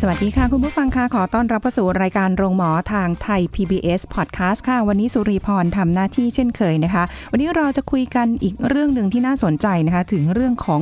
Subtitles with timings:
[0.00, 10.80] สวัสดีค่ะ คุณผู้ฟังค่ะ ขอต้อนรับเข้าสู่รายการโรงหมอทางไทย PBS Podcast ค่ะ วันนี้สุริพรทำหน้าที่เช่นเคยนะคะ วันนี้เราจะคุยกันอีกเรื่องหนึ่งที่น่าสนใจนะคะ ถึงเรื่องของ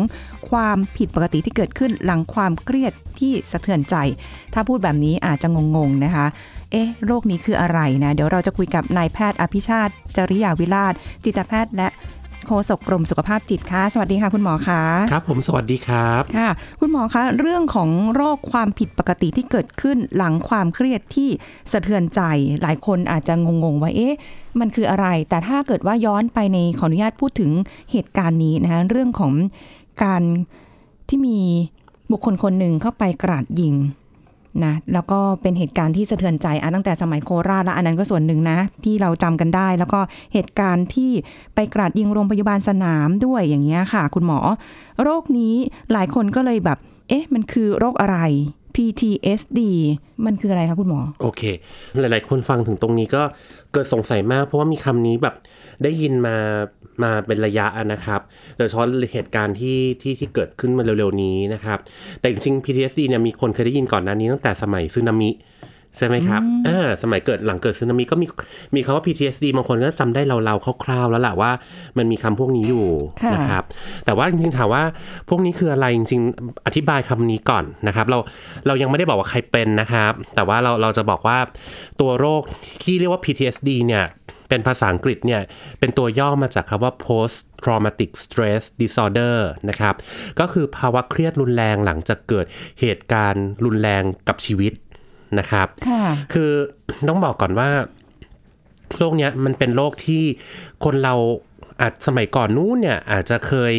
[0.50, 3.96] ความผิดปกติที่เกิดขึ้นหลังความเครียดที่สะเทือนใจ
[4.54, 6.26] ถ้าพูดแบบนี้อาจจะงงๆนะคะ
[6.72, 11.88] เอ๊ะโรคนี้คืออะไรนะ เดี๋ยวเราจะคุยกับนายแพทย์อภิชาติ จริยาวิราช จิตแพทย์และ
[12.46, 21.28] โฆษกกรมสุขภาพจิตค่ะ สวัสดีค่ะ คุณหมอคะครับ ผมสวัสดีครับค่ะ คุณหมอคะเรื่องของโรคความผิดปกติที่เกิดขึ้นหลังความเครียดที่
[21.72, 22.20] สะเทือนใจ
[22.62, 23.34] หลายคนอาจจะ
[23.64, 24.16] งงๆว่าเอ๊ะ
[24.60, 27.50] มันคืออะไร แต่ถ้าเกิดว่าย้อนไปในขออนุญาตพูดถึง
[27.92, 29.32] เหตุการณ์นี้นะคะเรื่องของ
[30.04, 30.22] การ
[31.08, 31.38] ที่มี
[32.10, 33.74] บุคคลคนหนึ่งเข้าไปกราดยิง
[34.64, 40.00] นะแล้วก็เป็นเหตุการณ์ที่สะเทือนใจอะตั้งแต่สมัยโคราชและอันนั้นก็ส่วนหนึ่งนะ ที่เราจำกันได้ แล้วก็
[40.32, 41.10] เหตุการณ์ที่
[41.54, 44.38] ไปกราดยิงโรงพยาบาลสนามด้วยอย่างเงี้ยค่ะ คุณหมอ
[45.02, 45.54] โรคนี้
[45.92, 48.18] หลายคนก็เลยแบบ เอ๊ะ มันคือโรคอะไร
[48.74, 49.60] PTSD
[50.26, 51.42] มันคืออะไรคะคุณหมอ โอเค
[52.00, 53.22] หลาย ๆ คนฟังถึงตรงนี้ก็
[53.72, 55.34] เกิดสงสัยมาก เพราะว่ามีคำนี้แบบ
[55.82, 56.36] ได้ยินมา
[57.02, 58.20] มาเป็นระยะอะนะครับ
[58.58, 61.78] โดยเฉพาะเหตุการณ์ที่ที่ที่เกิดขึ้นมาเร็วๆนี้นะครับ
[62.20, 65.30] แต่จริงๆ PTSD เนี่ยมีคนเคยได้ยินก่อนหน้านี้ตั้งแต่สมัยสึนามิ
[65.98, 68.26] ใช่ไหมครับอ่าสมัยเกิดหลังเกิดสึนามิก็มี
[68.74, 71.50] มีคำว่า PTSD บางคนก็จำได้เราๆคร่าวๆแล้วแหละว่า
[71.98, 72.86] มันมีคำพวกนี้อยู่
[73.24, 73.64] ค่ะนะครับ
[74.04, 74.82] แต่ว่าจริงๆถามว่า
[75.28, 78.18] พวกนี้คืออะไรจริงๆอธิบายคำนี้ก่อนนะครับ เรา
[78.66, 81.38] เรายังไม่ได้บอกว่าใครเป็นนะครับ แต่ว่าเราเราจะบอกว่า
[82.00, 82.42] ตัวโรค
[82.82, 84.04] ที่เรียกว่า PTSD เนี่ย
[84.48, 85.40] เป็นภาษาอังกฤษเนี่ย
[85.80, 89.36] เป็นตัวย่อมาจากคำว่า post traumatic stress disorder
[89.68, 89.94] นะครับ
[90.40, 92.46] ก็คือภาวะเครียดรุนแรงหลังจากเกิด
[92.80, 94.72] เหตุการณ์รุนแรงกับชีวิต
[95.38, 96.50] นะครับค่ะคือ
[97.08, 97.70] ต้องบอกก่อนว่า
[98.98, 100.24] โรคเนี้ยมันเป็นโรคที่
[100.84, 101.14] คนเรา
[101.80, 103.74] อาจสมัยก่อนนู้นเนี่ยอาจจะเคย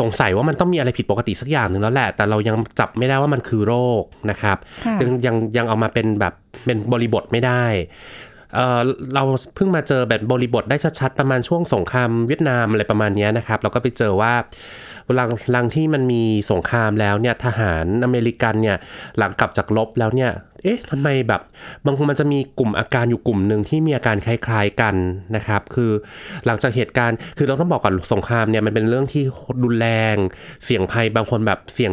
[0.00, 6.34] สงสัยว่ามันต้องมีอะไรผิดปกติสักอย่างหนึ่งแล้วแหละ แต่เรายังจับไม่ได้ว่ามันคือโรคนะครับค่ะยังยังยังเอามาเป็นแบบ
[6.64, 7.64] เป็นบริบทไม่ได้
[8.56, 9.22] เเรา
[9.56, 14.32] เพิ่งมาเจอแบบบริบทได้ชัดๆ ประมาณช่วงสงครามเวียดนามอะไรประมาณนี้นะครับ เราก็ไปเจอว่า
[15.14, 18.76] หลังหลังที่มันมีสงครามแล้วเนี่ยทหารอเมริกันเนี่ย
[19.18, 20.30] หลังกลับจากลบแล้วเนี่ย
[20.62, 21.40] เอ๊ะทำไมแบบ
[21.86, 24.94] บางคนมันจะมีกลุ่มอาการอยู่กลุ่มหนึ่งที่มีอาการคล้ายๆกัน
[25.36, 25.90] นะครับ คือ
[26.46, 29.22] หลังจากเหตุการณ์คือเราต้องบอกก่อนสงครามเนี่ยมันเป็นเรื่องที่
[29.64, 30.16] รุนแรง
[30.64, 31.92] เสี่ยงภัยบางคนแบบเสี่ยง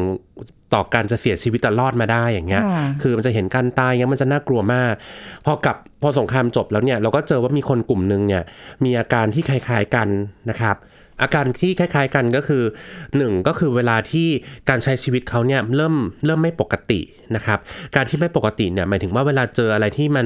[0.73, 4.94] ต่อการจะเสียชีวิตแต่รอดมาได้อย่างเงี้ยค่ะคือมันจะเห็นการตายเงี้ยมันจะน่ากลัวมาก
[5.46, 8.44] พอกลับพอสงครามจบแล้วเนี่ยเราก็เจอว่ามีคนกลุ่มหนึ่งเนี่ย
[8.84, 10.07] มีอาการที่คล้ายๆกัน
[10.50, 10.75] นะครับ
[11.23, 12.63] อาการที่คล้าย ๆกันก็คือ
[13.17, 14.28] หนึ่งก็คือเวลาที่
[14.69, 15.95] การใช้ชีวิตเขาเนี่ยเริ่ม
[16.25, 17.01] เริ่มไม่ปกติ
[17.35, 17.59] นะครับ
[17.95, 20.25] การที่ไม่ปกติเนี่ยหมายถึงว่าเวลาเจออะไรที่มัน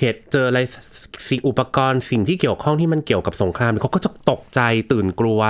[0.00, 0.58] เหตุเจออะไร
[1.28, 4.60] สิ่งอุปกรณ์สิ่งที่เกี่ยวข้องที่มันเกี่ยวกับสงครามเขาก็จะตกใจ
[4.92, 5.40] ตื่นกลัว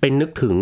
[0.00, 0.54] เป็นนึกถึง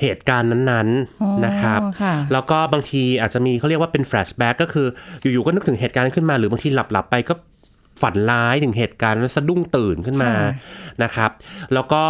[0.00, 4.86] เหตุการณ์นั้นๆนะครับอ๋อค่ะแล้วก็บางทีอาจจะมีเขาเรียกว่าเป็นแฟลชแบ็กก็คือ
[5.22, 7.34] อยู่ๆก็นึกถึงเหตุการณ์นั้นขึ้นมา หรือบางทีหลับๆไปก็
[8.02, 10.50] ฝันร้ายถึงเหตุการณ์แล้วสะดุ้งตื่นขึ้นมาค่ะ
[11.02, 11.30] นะครับ
[11.74, 12.02] แล้วก็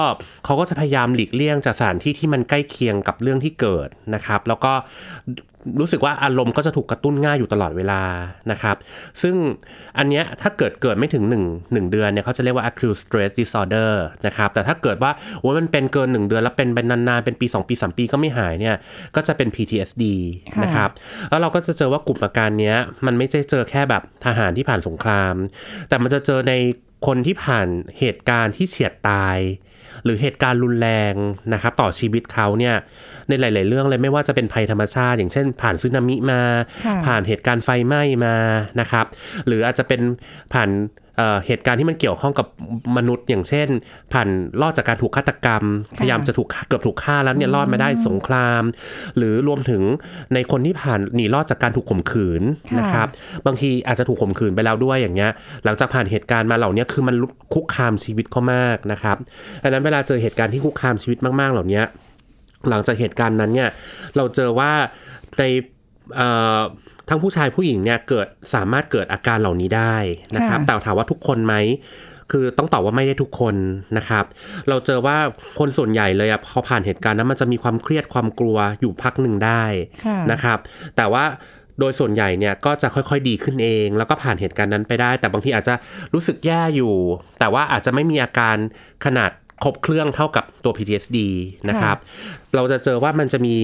[0.44, 4.72] เขาก็จะพยายามหลีกเลี่ยงจากสถานที่ที่มันใกล้เคียงกับเรื่องที่เกิดนะครับ แล้วก็
[5.80, 8.02] รู้สึกว่าอารมณ์ก็จะถูกกระตุ้นง่ายอยู่ตลอดเวลา
[8.50, 8.76] นะครับ
[9.22, 9.34] ซึ่ง
[9.98, 13.92] อันเนี้ยถ้าเกิดเกิดไม่ถึง 1 1 เดือนเนี่ยเขาจะเรียกว่า acute stress disorder
[14.26, 15.10] นะครับ แต่ถ้าเกิดว่า
[15.40, 18.76] โอ้ยมันเป็นเกิน 1 เดือนแล้วเป็นเป็นนานๆ เป็นปี 2 ปี 3 ปีก็ไม่หายเนี่ย
[19.16, 20.04] ก็จะเป็น PTSD
[20.54, 20.90] ค่ะนะครับ
[21.30, 25.34] แล้วเราก็จะเจอว่ากลุ่มอาการเนี้ยมันไม่ใช่เจอแค่แบบทหารที่ผ่านสงคราม
[25.88, 26.54] แต่มันจะเจอใน
[27.06, 29.38] คนที่ผ่านเหตุการณ์ที่เฉียดตาย
[30.04, 31.14] หรือเหตุการณ์รุนแรง
[31.52, 32.74] นะครับต่อชีวิตเขาเนี่ย
[33.28, 36.42] ในหลาย ๆ เรื่องเลยไม่ว่าจะเป็นภัยธรรมชาติ อย่างเช่น ผ่านสึนามิมา
[36.86, 38.36] ค่ะผ่านเหตุการณ์ไฟไหม้มา
[38.80, 39.06] นะครับ
[39.46, 40.00] หรืออาจจะเป็น
[40.52, 40.70] ผ่าน
[41.20, 42.46] เอ่อเหตุการณ์ที่มันเกี่ยวข้องกับ
[42.96, 43.68] มนุษย์อย่างเช่น
[44.12, 44.28] ผ่าน
[44.60, 45.62] รอดจากการถูกฆาตกรรม
[45.98, 48.62] พยายามจะถูกฆ่าเกือบถูกฆ่าแล้วเนี่ยรอดมาได้สงคราม
[49.16, 49.82] หรือรวมถึง
[50.34, 53.08] ในคนที่ผ่านหนีรอดจากการถูกข่มขืนค่ะนะครับ
[53.46, 55.30] บางทีอาจจะถูกข่มขืนไปแล้วด้วยอย่างเงี้ย
[55.64, 57.16] หลังจากผ่านเหตุการณ์มาเหล่านี้คือมัน
[57.54, 59.16] คุกคามชีวิตเขามากนะครับ
[59.62, 61.82] ดังนั้นเวลาเจอเหตุการณ์ที่คุกคามชีวิตมากๆ เหล่านี้
[62.70, 63.70] หลังจากเหตุการณ์นั้นเนี่ย
[64.16, 64.72] เราเจอว่า
[65.38, 65.42] ใน
[66.16, 66.60] เอ่อ
[67.10, 69.96] ทั้งผู้ชายผู้หญิงเนี่ยเกิดสามารถเกิดอาการเหล่านี้ได้
[70.36, 71.54] นะครับค่ะแต่ถามว่าทุกคนไหม
[72.30, 73.54] คือต้องตอบว่าไม่ได้ทุกคน
[73.96, 74.24] นะครับ
[74.68, 75.16] เราเจอว่า
[75.58, 79.62] คนส่วนใหญ่เลยอะพอผ่านเหตุการณ์นั้นมันจะมีความเครียดความกลัวอยู่พักหนึ่งได้
[80.04, 80.58] ค่ะนะครับ
[80.96, 81.24] แต่ว่า
[81.80, 85.74] โดยส่วนใหญ่เนี่ยก็จะค่อยๆดีขึ้นเอง แล้วก็ผ่านเหตุการณ์นั้นไปได้ แต่บางทีอาจจะ
[86.14, 86.94] รู้สึกแย่อยู่
[87.40, 88.56] แต่ว่าอาจจะไม่มีอาการ
[89.04, 89.30] ขนาด
[89.64, 91.18] ครบเครื่องเท่ากับตัว PTSD
[91.68, 91.96] นะครับ
[92.54, 93.56] เราจะเจอว่ามันจะมี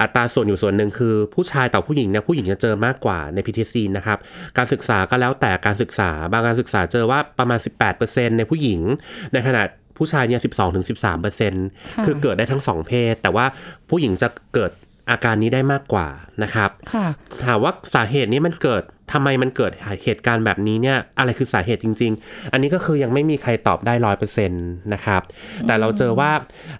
[0.00, 4.18] อัตราส่วนอยู่ส่วนหนึ่งคือผู้ชายต่อผู้หญิงเนี่ยผู้หญิงจะเจอมากกว่าใน PTSD นะครับ
[4.56, 7.58] การศึกษาก็แล้วแต่การศึกษา บางการศึกษาเจอว่าประมาณ
[7.98, 8.80] 18%ในผู้หญิง
[9.32, 9.62] ในขณะ
[9.96, 10.40] ผู้ชายเนี่ย
[11.22, 13.46] 12-13%คือเกิดได้ทั้งสองเพศ แต่ว่า
[13.90, 14.70] ผู้หญิงจะเกิด
[15.10, 16.08] อาการนี้ได้มากกว่า
[16.42, 17.06] นะครับค่ะ
[17.44, 18.82] ถามว่าสาเหตุนี้มันเกิด
[19.12, 19.72] ทำไมมันเกิด
[20.04, 25.22] เหตุการณ์แบบนี้เนี่ยอะไรคือสาเหตุจริง ๆ อันนี้ก็คือยังไม่มีใครตอบได้ร้อยเปอร์เซ็นต์นะครับ
[25.66, 26.30] แต่เราเจอว่า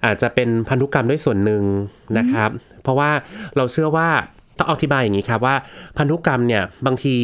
[0.04, 1.62] อาจจะเป็นพันธุกรรมด้วยส่วนหนึ่ง
[2.19, 2.50] นะครับ
[2.82, 3.10] เพราะว่า
[3.56, 4.08] เราเชื่อว่า
[4.58, 5.56] ต้องอธิบายอย่างนี้ครับว่า
[5.96, 7.14] พันธุกรรมเนี่ยบางที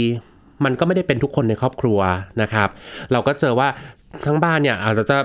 [0.65, 1.99] มันก็ไม่ได้เป็นทุกคนในครอบครัว
[2.43, 2.69] นะครับ
[3.13, 3.69] เราก็เจอว่า
[4.27, 5.19] ทั้งบ้านเนี่ยอาจจะจะ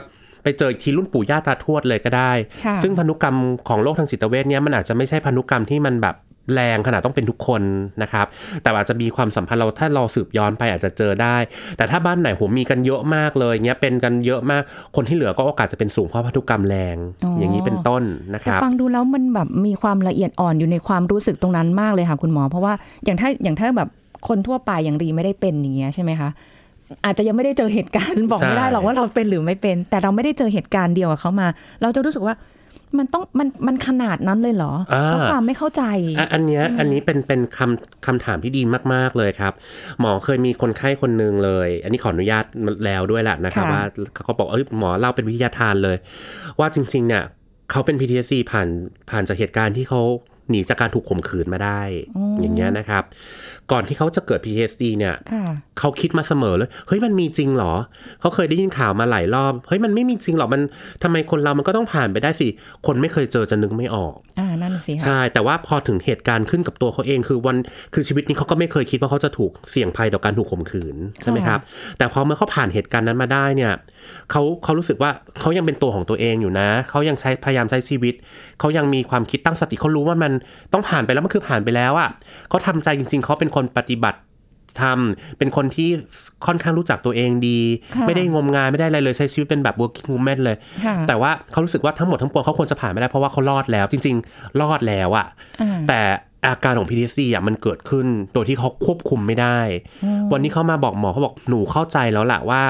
[0.44, 2.32] ไปเจออีกทีรุ่นปู่ย่าตาทวดเลยก็ได้
[2.66, 3.36] ค่ะซึ่งพันธุกรรม
[3.68, 6.16] ของโรคทางจิตเวชเนี่ยมันอาจจะไม่ใช่พันธุกรรมที่มันแบบ
[6.54, 7.62] แรงขนาดต้องเป็นทุกคน
[8.04, 8.26] นะครับ
[8.62, 11.38] แต่อาจจะมีความสัมพันธ์เราถ้าเราสืบย้อนไปอาจจะเจอได้
[11.78, 14.62] แต่ถ้าบ้านไหนผมมีกันเยอะมากเลยเงี้ยเป็นกันเยอะมาก
[14.96, 18.04] คนที่เหลือก็โอกาสจะเป็นสูงเพราะพันธุกรรมแรงอ๋อออย่างนี้เป็นต้น
[18.34, 22.74] นะคแต่รับฟังดูแล้วมันแบบมีความละเอียดอ่อนอยู่ในความรู้สึกตรงนั้นมากเลยค่ะคุณหมอ เพราะว่า
[23.06, 23.90] อย่างถ้าอย่างถ้าแบบ
[24.28, 26.30] คนทั่วไปอย่างรีไม่ได้เป็นอย่างเงี้ยใช่ไหมคะ
[27.06, 31.48] อาจจะยังไม่ได้เจอเหตุการณ์บอกไม่ได้หรอกว่าเราเป็นหรือไม่เป็น แต่เราไม่ได้เจอเหตุการณ์เดียวกับเขามา
[31.82, 32.36] เราจะรู้สึกว่า
[32.98, 35.84] มันต้องมันมันขนาดนั้นเลยเหรออ่าเพราะความไม่เข้าใจ
[36.18, 38.62] อะอันเนี้ยอันนี้เป็นเป็นคำคำถามที่ดี
[38.94, 39.54] มาก ๆ เลยครับ
[40.00, 42.44] หมอเคยมีคนไข้คนหนึ่งเลย อันนี้ขออนุญาต
[42.86, 43.84] แล้วด้วยแหละนะครับค่ะว่า
[44.14, 45.98] เขาก็บอกเอ้ยหมอเล่าเป็นวิทยาทานเลย
[46.60, 47.24] ว่าจริง ๆ เนี่ย
[47.72, 48.68] เขาเป็น PTSD ผ่าน
[49.10, 50.02] ผ่านจากเหตุการณ์ที่เขา
[50.50, 51.82] หนีจากการถูกข่มขืนมาได้
[52.42, 53.04] อย่างเงี้ยนะครับ
[53.72, 55.44] ก่อนที่เขาจะเกิด PTSD เนี่ยค่ะ
[55.80, 57.74] เขาคิดมาเสมอเลย เฮ้ยมันมีจริงเหรอ
[58.22, 60.62] เขาเคยได้ยินข่าวมาหลายรอบ เฮ้ยมันไม่มีจริงหรอกมัน
[61.04, 62.48] ทำไมคนเรามันก็ต้องผ่านไปได้สิ
[62.88, 67.58] คนไม่เคยเจอจะนึกไม่ออก อ่า นั่นน่ะสิค่ะใช่ แต่ว่าพอถึงเหตุการณ์ขึ้นกับตัวเขาเอง คือวัน
[67.94, 71.60] คือชีวิตนี้เขาก็ไม่เคยคิดว่าเขาจะถูกเสี่ยงภัยต่อการถูกข่มขืนใช่ไหมครับ
[71.98, 73.74] แต่พอเมื่อเขาผ่านเหตุการณ์นั้นมาได้เนี่ย
[74.32, 78.14] เขาเขารู้สึกว่าเขายังเป็นตัวของตัวเองอยู่นะ เขายังใช้พยายามใช้ชีวิต
[78.60, 80.32] เขายังมีความคิดตั้งสติเขารู้ว่ามัน
[80.74, 82.10] ต้องผ่านไปแล้วมันคือผ่านไปแล้วอะ่ะ
[82.50, 84.20] เขาทำใจจริง ๆเขาเป็นคนปฏิบัติ
[84.82, 85.90] ทำเป็นคนที่
[86.46, 87.60] ค่อนข้างรู้จักตัวเองดี
[87.96, 95.28] ค่ะไม่ได้งมงายไม่ได้อะไรเลยใช้ชีวิตเป็นแบบ working woman เลยค่ะแต่ว่าเขารู้สึกว่าทั้งหมดทั้งปวงเขาควรจะผ่านไม่ได้เพราะว่าเขารอดแล้ว จริง ๆ รอดแล้วอะ
[95.62, 96.02] อ่าแต่
[96.46, 99.60] อาการของ PTSD อะมันเกิดขึ้นโดยที่เขาควบคุมไม่ได้
[100.32, 102.62] วันนี้เขามาบอกหมอเขาบอกหนูเข้าใจแล้วแหละว่า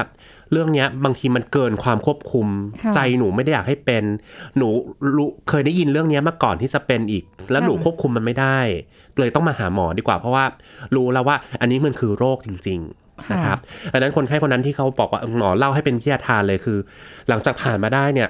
[0.51, 2.47] เรื่องเนี้ยบางทีมันเกินความควบคุม
[2.81, 4.03] ค่ะใจหนูไม่ได้อยากให้เป็น
[4.57, 4.67] หนู
[5.15, 8.59] รู้เคยได้ยินเรื่องเนี้ยมาก่อนที่จะเป็นอีก แล้วค่ะหนูควบคุมมันไม่ได้
[9.19, 10.45] เลยต้องมาหาหมอดีกว่า เพราะว่า
[10.95, 13.57] รู้แล้วว่า อันนี้มันคือโรคจริงๆนะครับ
[13.93, 16.77] ดังนั้นคนไข้คนนั้นที่เขาบอกว่าหมอเล่าให้เป็นวิทยาทานเลยคือ
[17.29, 18.29] หลังจากผ่านมาได้เนี่ย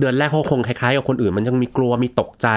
[0.00, 2.48] เดือนแรกเขาคงคล้ายๆกับคนอื่น มันยังมีกลัวมีตกใจ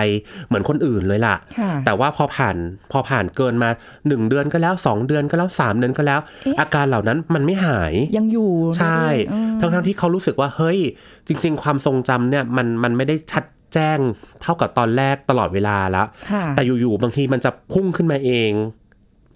[0.47, 2.55] เหมือนคนอื่นเลยล่ะค่ะแต่ว่าพอผ่าน
[2.91, 10.79] พอผ่านเกินมา 1 เดือนก็แล้ว 2 เดือนก็แล้ว 3 เดือนก็แล้วเอ๊ะอาการเหล่านั้นมันไม่หายยังอยู่ใช่เรื่อยๆอืมทั้งทั้งๆที่เขารู้สึกว่าเฮ้ย
[11.27, 13.43] จริง ๆ ความทรงจำเนี่ยมันมันไม่ได้ชัด
[13.73, 13.99] แจ้ง
[14.41, 18.51] เท่ากับตอนแรกตลอดเวลาแล้วค่ะแต่อยู่ๆบางทีมันจะพุ่งขึ้นมาเอง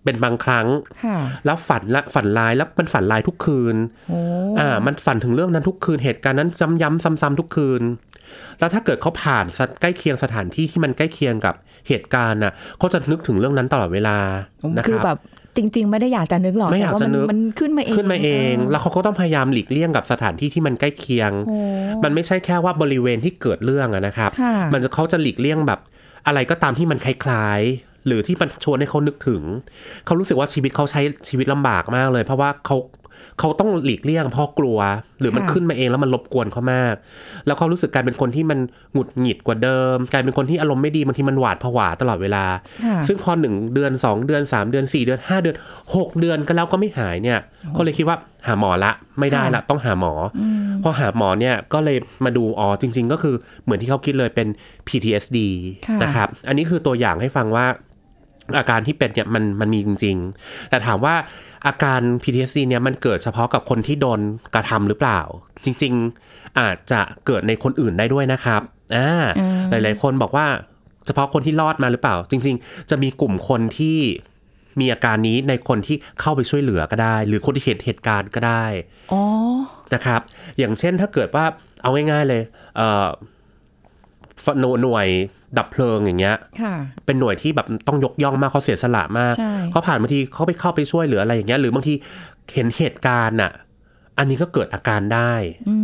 [0.09, 0.67] เป็นบางครั้ง
[1.03, 3.75] ค่ะแล้วฝันละฝันลายแล้วมันฝันลายทุกคืน
[4.09, 4.19] โอ้
[4.59, 6.50] อ่า มันฝันถึงเรื่องนั้นทุกคืนเหตุการณ์นั้น
[6.81, 7.81] ย้ำๆซ้ำๆทุกคืน
[8.59, 11.56] แล้วถ้าเกิดเขาผ่านสถใกล้เคียงสถานที่ที่มันใกล้เคียงกับ
[11.88, 14.17] เหตุการณ์น่ะเขาจะนึกถึงเรื่องนั้นตลอดเวลา
[14.78, 15.18] นะคือครับแบบ
[15.57, 21.57] จริง ๆ ไม่ได้อยากจะนึกหรอกไม่อยากจะแต่ว่นึกมันขึ้นมาเองขึ้นมาเอง แล้วเขาก็ต้องพยายามหลีกเลี่ยงกับสถานที่ที่มันใกล้เคียงโอ้
[22.04, 25.80] มันไม่ใช่แค่ว่าบริเวณที่เกิดเรื่องอะนะครับค่ะมันจะเขาจะหลีกเลี่ยงแบบ
[26.28, 29.42] อะไรก็ตามที่มันคล้ายๆ หรือที่มันชวนให้เขานึกถึง
[30.06, 32.78] เขารู้สึกว่าชีวิตเขาใช้ชีวิตลำบากมากเลย เพราะว่าเขา
[33.39, 34.80] เขาต้องหลีกเลี่ยงเพราะกลัว
[35.19, 36.95] หรือมันค่ะขึ้นมาเองแล้วมันรบกวนเขามาก
[37.45, 38.59] แล้วเขารู้สึกกลายเป็นคนที่มัน
[38.94, 42.45] หงุดหงิดกว่าเดิม กลายเป็นคนที่อารมณ์ไม่ดีบางทีมันหวาดผวาตลอดเวลา
[42.85, 45.56] ค่ะซึ่งพอหนึ่งเดือนสองเดือนสามเดือนสี่เดือนห้าเดือน
[45.95, 47.39] หกเดือนก็แล้วก็ไม่หายเนี่ย
[47.78, 50.42] ก็เลยคิดว่าหาหมอละไม่ได้ละต้องหาหมออ
[50.83, 54.47] พอหาหมอเนี่ยก็เลยมาดูอ๋อจริง ๆ ก็คือเหมือนที่เขาคิดเลยเป็น
[54.87, 55.37] PTSD
[55.87, 57.66] ค่ะนะครับอันนี้คือตัวอย่างให้ฟังว่า
[58.57, 61.15] อาการที่เป็นเนี่ยมันมันมีจริง ๆ แต่ถามว่า
[61.68, 64.19] อาการ PTSD เนี่ยมันเกิดเฉพาะกับคนที่โดน
[64.56, 65.19] กระทำหรือเปล่า
[65.63, 65.94] จริง
[66.25, 68.61] ๆ อาจจะเกิดในคนอื่นได้ด้วยนะครับ
[68.95, 70.47] อ่าอืมหลาย ๆ คนบอกว่า
[71.06, 73.97] เฉพาะคนที่รอดมาหรือเปล่า จริง ๆ จะมีกลุ่มคนที่
[74.79, 78.65] มีอาการนี้ในคนที่เข้าไปช่วยเหลือก็ได้ หรือคนที่เห็นเหตุการณ์ก็ได้
[79.11, 79.21] อ๋อ
[79.94, 80.21] นะครับ
[80.57, 81.45] อย่างเช่นถ้าเกิดว่า
[81.81, 82.41] เอาง่ายๆเลย
[82.77, 83.07] เอ่อ
[84.62, 85.08] หน่วยหน่วย
[85.58, 91.94] ดับเพลิงอย่างเงี้ยค่ะเป็นหน่วยที่แบบต้องยกย่องมากเขาเสียสละมากใช่เขาผ่านบางทีเขาไปเข้าไปช่วยเหลืออะไรอย่างเงี้ยหรือบางที
[92.54, 93.52] เห็นเหตุการณ์น่ะ
[94.18, 95.34] อันนี้ก็เกิดอาการได้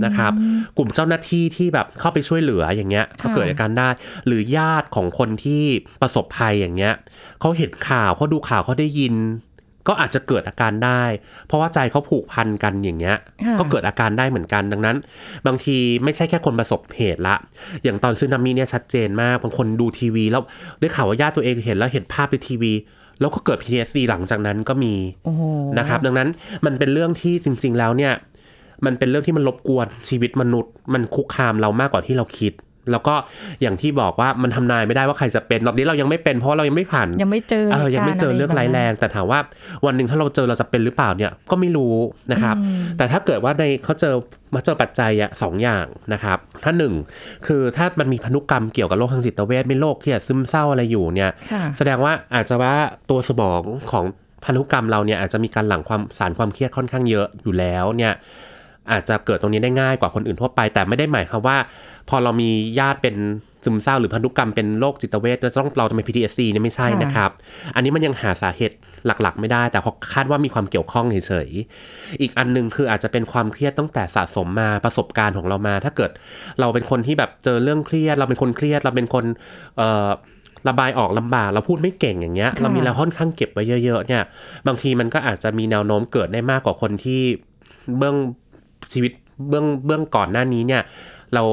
[0.06, 0.32] นะครับ
[0.78, 3.90] กลุ่มเจ้าหน้าที่ที่แบบเข้าไปช่วยเหลืออย่างเงี้ยก็เกิดอาการได้
[4.28, 5.64] หรือญาติของคนที่
[6.02, 6.94] ประสบภัยอย่างเงี้ย
[7.40, 9.14] เขาเห็นข่าวเขาดูข่าวเขาได้ยิน
[9.88, 11.04] ก็อาจจะเกิดอาการได้
[11.48, 14.98] เพราะว่าใจเขาผูกพันกันอย่างเงี้ยค่ะก็เกิดอาการได้เหมือนกันดังนั้น
[15.48, 17.36] บางทีไม่ใช่แค่คนประสบเหตุละ
[17.84, 20.44] อย่างตอนซึนามิเนี่ยชัดเจนมากบางคนดูทีวี แล้ว
[20.80, 22.74] ได้ข่าวว่าญาติตัวเองเห็นแล้วเห็นภาพในทีวี
[23.20, 24.94] แล้วก็เกิด PTSD หลังจากนั้นก็มี
[25.26, 25.42] โอ้โห
[25.80, 26.30] นะครับ ดังนั้น
[26.66, 28.14] มันเป็นเรื่องที่จริง ๆ แล้วเนี่ย
[28.86, 32.54] มันเป็นเรื่องที่มันรบกวนชีวิตมนุษย์ มันคุกคามเรามากกว่าที่เราคิด
[32.92, 33.16] แล้วก็
[33.62, 39.40] อย่างที่บอกว่ามันทำนายไม่ได้ว่าใครจะเป็นรอบนี้เรายังไม่เป็นเพราะเรายังไม่ผ่านยังไม่เจอเออยังไม่เจอหตุกเรื่องร้ายแรง แต่ถามว่า
[39.86, 41.96] วันหนึ่งถ้าเราเจอเราจะเป็นหรือเปล่าเนี่ยก็ไม่รู้
[42.32, 42.56] นะครับ
[42.98, 44.16] แต่ถ้าเกิดว่าในเขาเจอ
[44.56, 46.94] มาเจอปัจจัยอะสองอย่างนะครับถ้าหนึ่ง
[47.48, 52.74] คือถ้ามันมีพันธุกรรมเกี่ยวกับโรคทางจิตเวชไม่โรคเครียดซึมเศร้าอะไรอยู่เนี่ยค่ะแสดงว่าอาจจะว่า
[53.10, 53.62] ตัวสมอง
[53.92, 54.06] ของ
[54.46, 58.14] พันธุกรรมเราเนี่ยอาจจะมีการหลั่งความสารความเครียดค่อนข้างเยอะอยู่แล้วเนี่ย
[58.92, 61.58] อาจจะเกิดตรงนี้ได้ง่ายกว่าคนอื่นทั่วไป แต่ไม่ได้หมายความว่า
[62.10, 62.50] พอเรามี
[62.80, 63.16] ญาติเป็น
[63.64, 67.32] ซึมเศร้าหรือพันธุกรรมเป็นโรคจิตเวชจะต้องเราจะเป็น PTSD เนี่ยไม่ใช่ค่ะนะครับ
[67.76, 68.76] อันนี้มันยังหาสาเหตุ
[69.06, 76.12] หลักๆ ไม่ได้ แต่เขาคาดว่ามีความเกี่ยวข้องเฉยๆ อีกอันหนึงคืออาจจะเป็นความเครียดตั้งแต่สะสมมาประสบการณ์ของเรามา ถ้าเกิด
[76.60, 79.26] เราเป็นคนที่แบบเจอเรื่องเครียด เราเป็นคนเครียด เราเป็นคน
[79.78, 80.10] เอ่อ
[80.70, 84.24] ระบายออกลำบากเราพูดไม่เก่งอย่างเงี้ยค่ะเรามีแล้วค่อนข้างเก็บไว้เยอะ ๆ เนี่ย
[84.68, 87.22] บางทีมันก็อาจจะมีแนวโน้มเกิดได้มากกว่าคนที่
[87.98, 88.16] เบื้อง
[88.94, 89.12] ชีวิต
[89.50, 90.82] เบื้องเบื้องก่อนหน้านี้เนี่ย
[91.34, 91.44] เรา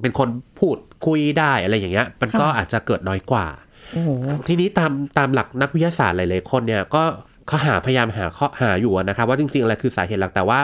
[0.00, 0.28] เป็นคน
[0.58, 0.76] พูด
[1.06, 3.46] คุยได้อะไรอย่างเงี้ย มันก็อาจจะเกิดน้อยกว่า
[3.92, 4.10] โอ้โห
[4.48, 7.02] ทีนี้ตามตามหลักนักวิทยาศาสตร์หลายๆคนเนี่ยก็
[7.46, 10.60] เขาหาพยายามหาข้อหาอยู่นะครับว่าจริงๆอะไรคือสาเหตุหลักแต่ว่า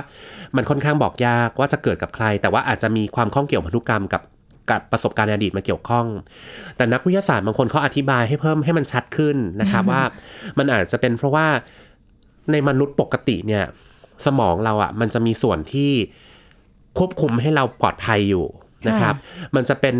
[0.57, 4.23] มันค่อนข้างบอกยากว่าจะเกิดกับใคร แต่ว่าอาจจะมีความข้องเกี่ยวพันธุกรรมกับ
[4.71, 6.07] กับประสบการณ์ในอดีตมาเกี่ยวข้อง
[6.77, 10.03] แต่นักวิทยาศาสตร์บางคนเขาอธิบายให้เพิ่มให้มันชัดขึ้นนะครับว่า
[10.59, 11.47] มันอาจจะเป็นเพราะว่า
[12.53, 13.65] ในมนุษย์ปกติเนี่ย
[14.27, 15.91] สมองเราอะ่ะ มันจะมีส่วนที่
[16.99, 18.47] ควบคุมให้เราปลอดภัยอยู่
[18.89, 19.15] นะครับ
[19.57, 19.97] มันจะเป็น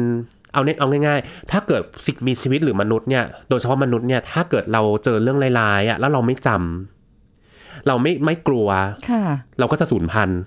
[0.53, 8.69] เอาเนเอาง่ายๆ ถ้าเกิดสิ่งมีชีวิตหรือมนุษย์เนี่ย โดยเฉพาะมนุษย์เนี่ย ถ้าเกิดเราเจอเรื่องร้ายๆอะ แล้วเราไม่จำเราไม่ไม่กลัว
[9.11, 9.23] ค่ะ
[9.59, 10.41] เราก็จะสูญพันธุ์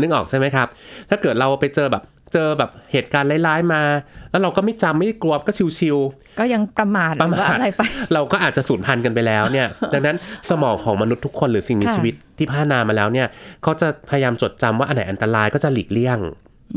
[0.00, 0.68] นึกออกใช่ไหมครับ
[1.10, 3.82] ถ้าเกิดเราไปเจอแบบเจอแบบเหตุการณ์ร้ายๆมา
[4.30, 7.80] แล้วเราก็ไม่จำไม่ได้กลัวก็ชิวๆก็ยังประมาทหประรือมาว่าทอะไรไป
[8.14, 10.16] เราก็อาจจะสูญพันธุ์กันไปแล้วเนี่ยดังนั้น
[10.50, 13.26] สมองของมนุษย์ทุกคนหรือสิ่งมีค่ะชีวิตที่พัฒนามาแล้วเนี่ย
[13.62, 16.18] เขาจะพยายามจดจำว่าอันไหนอันตรายก็จะหลีกเลี่ยง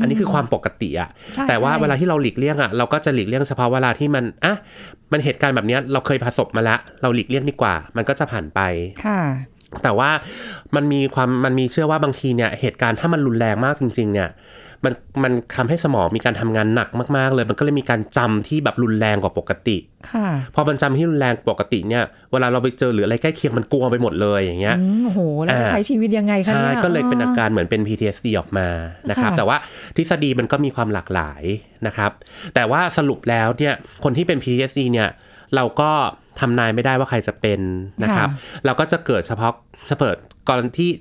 [0.02, 4.56] อันนี้คือความปกติอะใช่แต่ว่าใช่เวลาที่เราหลีกเลี่ยงอะเราก็จะหลีกเลี่ยงเฉพาะเวลาที่มันอะ
[5.12, 8.60] มันเหตุการณ์แบบเนี้ยเราเคยประสบมาแล้วเราหลีกเลี่ยงดีกว่า มันก็จะผ่านไป
[9.06, 9.22] ค่ะ
[9.84, 10.10] แต่ว่า
[10.76, 14.30] มันมีความมันมีเชื่อว่าบางทีเนี่ยเหตุการณ์ถ้ามันรุนแรงมากจริง ๆ เนี่ย
[14.86, 14.94] มัน
[15.24, 19.78] มันทำให้สมองมีการทำงานหนักมากๆ เลย มันก็เลยมีการจำที่แบบรุนแรงกว่าปกติ
[20.12, 28.68] ค่ะพอมันจำที่รุนแรงปกติเนี่ย เวลาเราไปเจอหรืออะไรใกล้เคียงมันกลัวไปหมดเลยอย่างเงี้ยอืมโอ้โหแล้วจะอ่าใช้ชีวิตยังไงคะใช่เนี่ยก็เลยเป็นอาการเหมือนเป็น PTSD ออกมา
[29.10, 29.58] นะครับค่ะแต่ว่า
[29.96, 31.44] ทฤษฎีมันก็มีความหลากหลาย
[31.88, 32.12] นะครับ
[32.56, 35.10] แต่ว่าสรุปแล้วเนี่ยคนที่เป็น PTSD เนี่ย
[35.56, 35.92] เราก็
[36.40, 37.60] ทำนายไม่ได้ว่าใครจะเป็น
[38.04, 38.30] นะครับ
[38.66, 39.54] เราก็จะเกิดเฉพาะ
[39.88, 40.16] เฉพาะ
[40.50, 40.92] กรณีที่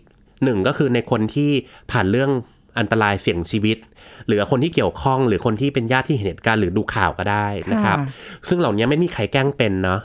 [0.44, 1.50] หนึ่งก็คือในคนที่
[1.90, 2.30] ผ่านเรื่อง
[2.78, 3.78] อันตรายเสี่ยงชีวิต
[4.26, 10.00] หรือคนที่เกี่ยวข้องหรือคนที่เป็นญาติที่เห็นเหตุการณ์หรือดูข่าวก็ได้นะครับค่ะซึ่งเหล่านี้ไม่มีใครแกล้งเป็นเนาะ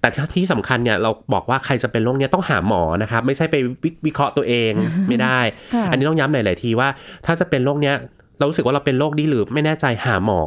[0.00, 4.72] แต่ที่สำคัญเนี่ยเราบอกว่าใครจะเป็นโรคเนี้ยต้องหาหมอนะครับ ไม่ใช่ไปวิวิเคราะห์ตัวเอง
[5.08, 5.38] ไม่ได้
[5.74, 6.88] ค่ะอันนี้ต้องย้ำหลาย ๆ ทีว่า
[7.26, 7.94] ถ้าจะเป็นโรคเนี้ย
[8.38, 10.42] เรารู้สึกว่าเราเป็นโรคนี้หรือไม่แน่ใจหาหมอ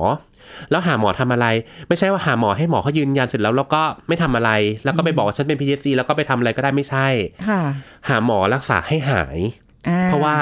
[0.72, 1.48] แล้วหาหมอทำอะไร
[1.88, 4.52] ไม่ใช่ว่าหาหมอให้หมอเขายืนยันเสร็จแล้วแล้วก็ไม่ทำอะไร
[4.84, 7.08] แล้วก็ไปบอกว่าฉันเป็น PTSD แล้วก็ไปทำอะไรก็ได้ไม่ใช่
[7.48, 7.62] ค่ะ
[8.10, 9.65] หาหมอรักษาให้หายอ่
[10.06, 10.36] เพราะว่า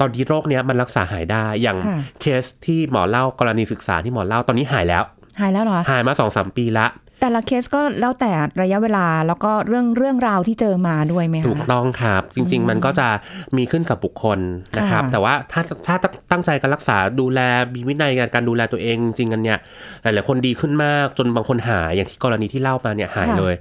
[0.00, 5.02] ตอนนี้โรคเนี้ยมันรักษาหายได้อย่างค่ะเคสที่หมอเล่ากรณีศึกษาที่หมอเล่าตอนนี้หายแล้ว
[5.40, 6.88] หายแล้วเหรอหายมาสองสามปีละ
[7.22, 13.08] แต่ละเคสก็แล้วแต่ระยะเวลาแล้วก็เรื่องเรื่องราวที่เจอมาด้วยไหมคะถูกต้องครับ จริง ๆ มันก็จะ
[13.56, 14.38] มีขึ้นกับบุคคล
[14.78, 15.96] นะครับค่ะแต่ว่าถ้าถ้า
[16.30, 17.40] ตั้งใจการรักษาดูแล
[17.74, 19.58] มีวินัยการการดูแลตัวเองจริงๆกันเนี่ย
[20.02, 23.54] หลายๆคนดีขึ้นมากจนบางคนหายอย่างที่กรณีที่เล่ามาเนี่ยหายเลย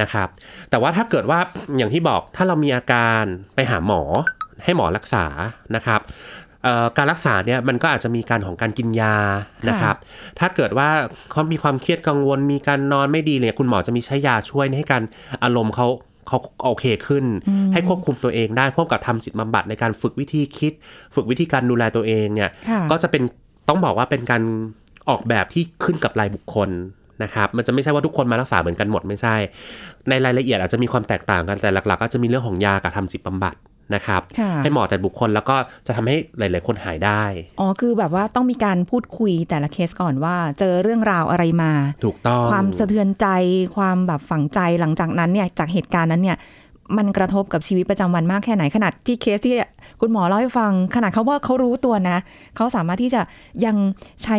[0.00, 0.28] นะครับ
[0.70, 1.38] แต่ว่าถ้าเกิดว่า
[1.76, 4.02] อย่างที่บอกถ้าเรามีอาการไปหาหมอ
[4.64, 5.24] ให้หมอรักษา
[5.76, 6.00] นะครับ
[6.62, 9.16] เอ่อการรักษาเนี่ยมันก็อาจจะมีการของการกินยา
[9.68, 9.96] นะครับ
[10.38, 10.88] ถ้าเกิดว่า
[11.30, 15.02] เขามีความเครียดกังวล มีการนอนไม่ดีเนี่ยคุณหมอจะมีใช้ยาช่วยให้การ
[15.44, 15.88] อารมณ์เขา
[16.28, 17.24] เขาโอเคขึ้น
[17.72, 20.72] ให้ควบคุมตัวเองได้พร้อมกับทำจิตบำบัดในการฝึกวิธีคิด
[21.14, 23.22] ฝึกวิธีการดูแลตัวเองเนี่ยค่ะก็จะเป็น
[23.68, 24.42] ต้องบอกว่าเป็นการ
[25.08, 26.70] ออกแบบที่ขึ้นกับรายบุคคล
[27.22, 29.36] นะครับ มันจะไม่ใช่ว่าทุกคนมารักษาเหมือนกันหมดไม่ใช่
[30.08, 33.54] ในรายละเอียดอาจจะมีความแตกต่างกันแต่หลัก ๆ ก็จะมีเรื่องของยากับทำจิตบำบัด
[33.94, 37.22] นะครับค่ะให้เหมาะแต่บุคคลแล้วก็จะทำให้หลาย ๆ คนหายได้
[37.60, 41.72] อ๋อ คือแบบว่าต้องมีการพูดคุยแต่ละเคสก่อนว่า เจอเรื่องราวอะไรมา
[42.04, 43.26] ถูกต้อง ความสะเทือนใจ
[43.76, 46.38] ความแบบฝังใจหลังจากนั้นเนี่ย จากเหตุการณ์นั้นเนี่ย
[46.96, 49.54] มันกระทบกับชีวิตประจำวันมากแค่ไหน ขนาดที่เคสที่
[50.00, 52.18] คุณหมอเล่าให้ฟัง ขนาดเขาว่าเขารู้ตัวนะ
[52.56, 53.20] เขาสามารถที่จะ
[53.64, 53.76] ยัง
[54.22, 54.36] ใช้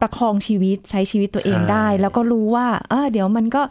[0.00, 3.62] ประคองชีวิตใช้ชีวิตตัวเองใช่ได้ แล้วก็รู้ว่า เออเดี๋ยวมันก็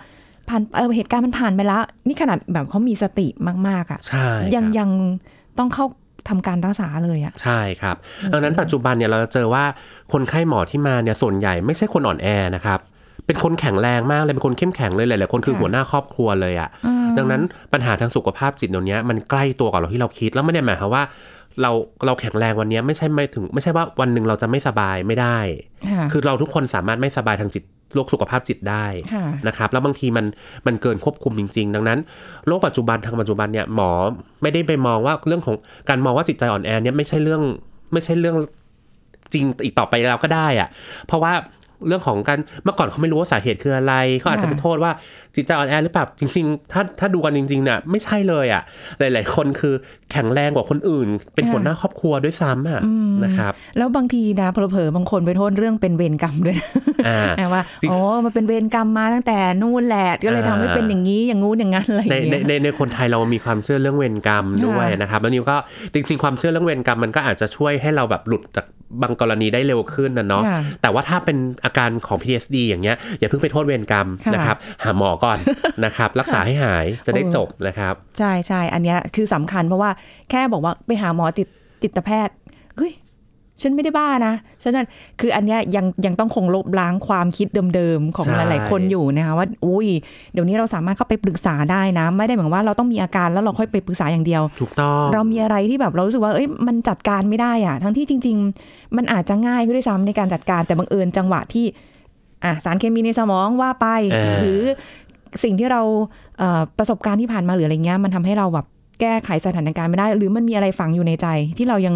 [0.51, 3.27] ผ่านเออเหตุการณ์มันผ่านไปแล้ว นี่ขนาดแบบเขามีสติ
[3.67, 4.89] มาก ๆอะ่ะใช่ยังครับยัง
[5.58, 5.86] ต้องเข้า
[6.29, 7.96] ทำการรักษาเลยอะ่ะใช่ครับ
[8.34, 9.63] ดังนั้นปัจจุบันเนี่ยเราจะเจอว่า
[10.13, 12.79] คนไข้หมอที่มาเนี่ยส่วนใหญ่ไม่ใช่คนอ่อนแอนะครับ
[13.25, 16.70] เป็นคนแข็งแรงมากเลย เป็นคนเข้มแข็งเลยหลายๆคนคือค่ะหัวหน้าครอบครัวเลยอะ่ะ
[17.17, 17.41] ดังนั้น
[17.74, 21.03] ปัญหาทางสุขภาพจิตเดี๋ยวนี้มันใกล้ตัวกว่าเราที่เราคิดแล้วไม่ได้หมายความว่า
[21.62, 21.72] เรา
[22.05, 25.38] เราแข็งแรงวันนี้ไม่ใช่ไม่ถึง ไม่ใช่ว่าวันหนึ่งเราจะไม่สบายไม่ได้
[25.91, 27.63] ค่ะคือเราทุกคนสามารถไม่สบายทางจิต
[27.95, 30.25] โรคสุขภาพจิตได้ค่ะนะครับ แล้วบางทีมัน
[30.67, 32.00] มันเกินควบคุมจริง ๆ ดังนั้น
[32.48, 33.91] โรคปัจจุบันทางปัจจุบันเนี่ยหมอ
[34.41, 35.55] ไม่ได้ไปมองว่าเรื่องของ
[35.89, 37.41] การมองว่าจิตใจอ่อนแอเนี่ยไม่ใช่เรื่อง
[37.93, 38.36] ไม่ใช่เรื่อง
[39.33, 40.69] จริงอีกต่อไปแล้วก็ได้อะ
[41.07, 41.33] เพราะว่า
[41.88, 44.91] เรื่องของการเมื่อก่อนเขาไม่รู้ว่าสาเหตุคืออะไรเขาอาจจะไปโทษว่า
[45.35, 48.61] จิตใจอ่อนแอหรือเปล่าจริง ๆ ถ้าถ้าดูกันจริงๆเนี่ยไม่ใช่เลยอะ
[49.00, 49.73] หลาย ๆ คนคือ
[50.11, 52.81] แข็งแรงกว่าคนอื่น เป็นค่ะหัวหน้าครอบครัวด้วยซ้ำอะ
[53.23, 56.69] นะครับแล้วบางทีนะเผลอๆบางคนไปโทษเรื่องเป็นเวรกรรมด้วยนะ
[57.07, 65.57] อ่าว่าจริงโอ้มันเป็นเวรกรรมมาตั้งแต่นู่นแหละก็เลยทำให้อ่าเป็นอย่างนี้อย่างงู้นอย่างนั้นอะไรอในย่างในเงี้ยในในคนไทยเรามีความเชื่อเรื่องเวรกรรมด้วยค่ะนะครับแล้วนิวก็
[65.93, 68.65] จริง ๆ ความเชื่อเรื่องเวรกรรมมันก็อาจจะช่วยให้เราแบบหลุดจาก
[69.01, 75.37] บางกรณีได้เร็วขึ้นนะเนาะค่ะแต่ว่าถ้าเป็นอาการของ PTSD อย่างเงี้ยอย่าเพิ่งไปโทษเวรกรรมค่ะนะครับ หาหมอก่อน
[75.85, 79.91] นะครับ รักษาให้หายจะได้โอ้จบนะครับ ใช่ใช่อันเนี้ยคือสำคัญเพราะว่า
[80.29, 81.47] แค่บอกว่าไปหาหมอจิต
[81.83, 82.35] จิตแพทย์
[82.77, 82.91] เฮ้ย
[83.61, 84.85] ฉันไม่ได้บ้านะฉะนั้น
[85.19, 89.87] คืออันเนี้ยยังยังต้องคงลบล้างความคิดเดิมๆ ของใช่หลายๆ คนอยู่นะคะว่าอุ้ย
[90.33, 98.37] เดี๋ยวนี้เราสามารถเข้าไปปรึกษาได้นะ ไม่ได้เหมือนว่าเราต้องมีอาการแล้วเราค่อยไปปรึกษาอย่างเดียว ถูกต้อง เรามีอะไรที่แบบเรารู้สึกว่าเอ้ยมันจัดการไม่ได้อะทั้งที่จริง
[98.67, 101.65] ๆ มันอาจจะง่ายขึ้นด้วยซ้ำในการจัดการแต่บังเอิญจังหวะที่
[102.43, 104.61] อะสารเคมีในสมองว่าไปเออหรือ
[105.43, 105.81] สิ่งที่เรา
[106.37, 108.65] เอ่อประสบการณ์ที่ผ่านมาหรืออะไรเงี้ยมันทำให้เราแบบ
[109.01, 111.27] แก้ไขสถานการณ์ไม่ได้ หรือมันมีอะไรฝังอยู่ในใจ
[111.57, 111.95] ที่เรายัง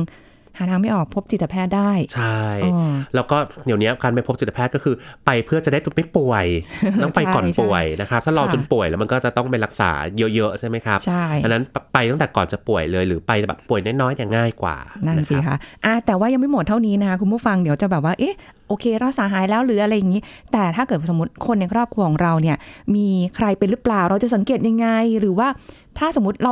[0.58, 4.96] หาทางไม่ออกพบจิตแพทย์ได้ ใช่อ๋อแล้วก็เดี๋ยวนี้การไปพบจิตแพทย์ก็คือ
[5.26, 6.46] ไปเพื่อจะได้ไม่ป่วย
[7.04, 11.64] ต้องไปก่อนใช่ป่วยนะครับ ถ้ารอค่ะจนป่วยแล้วมันก็จะต้องไปรักษาเยอะๆใช่ไหมครับใช่อันนั้น
[11.94, 18.36] ไปตั้งแต่ก่อนจะป่วยเลย หรือไปแบบป่วยน้อยๆเนี่ยง่ายกว่านั่นสิรับคะอะแต่ว่ายังไม่หมดเท่านี้นะคะคุณผู้ฟังเดี๋ยวจะแบบว่าเอ๊ะ
[18.68, 22.58] โอเครักษาหายแล้วหรืออะไรอย่างนี้ แต่ถ้าเกิดสมมติคนในครอบครัวของเราเนี่ย
[22.96, 24.88] มีใครเป็นหรือเปล่าเราจะสังเกตยังไง
[25.20, 25.48] หรือว่า
[25.98, 26.52] ถ้าสมมติเรา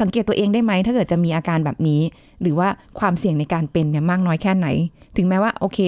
[0.00, 2.00] สังเกตตัวเองได้ไหมถ้าเกิดจะมีอาการแบบนี้
[2.42, 4.66] หรือว่าความเสี่ยงในการเป็นเนี่ยมากน้อยแค่ไหน
[5.16, 5.78] ถึงแม้ว่าโอเค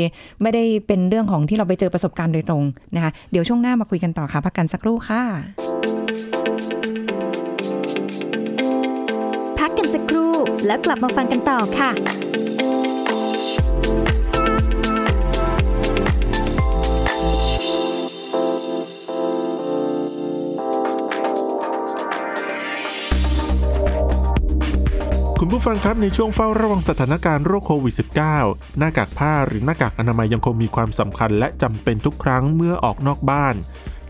[0.42, 5.22] ไม่ได้เป็นเรื่องของที่เราไปเจอประสบการณ์โดยตรงนะคะเดี๋ยวช่วงหน้ามาคุยกันต่อค่ะพักกันสักครู่ค่ะ
[9.58, 10.32] พักกันสักครู่
[10.66, 11.90] แล้วกลับมาฟังกันต่อค่ะ
[25.50, 27.94] คุณผู้ฟังครับในช่วงเฝ้าระวังสถานการณ์โรคโควิด
[28.36, 33.54] -19 หน้ากากผ้าหรือหน้ากากอนามัยยังคงมีความสำคัญและจำเป็นทุกครั้งเมื่อออกนอกบ้าน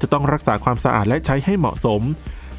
[0.01, 2.03] จะต้องรักษาความสะอาดและใช้ให้เหมาะสม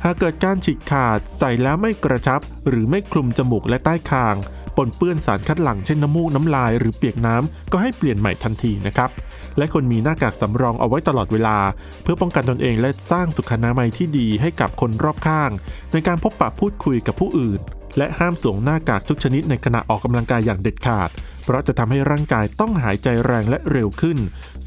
[0.03, 4.35] หากเกิดการฉีกขาดใส่แล้วไม่กระชับ หรือไม่คลุมจมูกและใต้คาง
[4.77, 9.09] ปนเปื้อนสารคัดหลั่งเช่นน้ำมูกน้ำลายหรือเปียกน้ำก็ให้เปลี่ยนใหม่ทันทีนะครับ
[9.57, 11.57] และควรมีหน้ากากสำรองเอาไว้ตลอดเวลา
[12.03, 15.51] เพื่อป้องกันตนเองและสร้างสุขอนามัยที่ดีให้กับคนรอบข้าง
[15.93, 17.61] ในการพบปะพูดคุยกับผู้อื่น
[17.97, 21.09] และห้ามสวมหน้ากากทุกชนิดในขณะออกกำลังกายอย่างเด็ดขาด
[21.43, 24.17] เพราะจะทำให้ร่างกายต้องหายใจแรงและเร็วขึ้น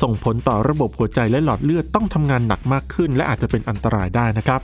[0.03, 4.61] ส่งผลต่อระบบหัวใจและหลอดเลือดต้องทำงานหนักมากขึ้น และอาจจะเป็นอันตรายได้นะครับ